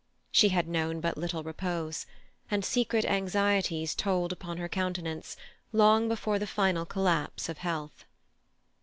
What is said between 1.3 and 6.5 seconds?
repose, and secret anxieties told upon her countenance long before the